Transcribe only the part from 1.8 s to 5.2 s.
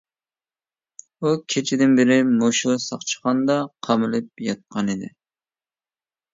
بېرى مۇشۇ ساقچىخانىدا قامىلىپ ياتقانىدى.